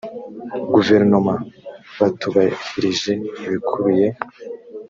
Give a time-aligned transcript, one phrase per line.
[0.73, 1.33] guverinoma
[1.97, 3.13] batubahirije
[3.45, 4.07] ibikubiye